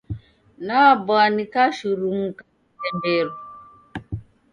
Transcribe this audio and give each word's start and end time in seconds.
Nabwa 0.65 1.19
nikashurumuka 1.33 2.43
kitemberu. 2.79 3.33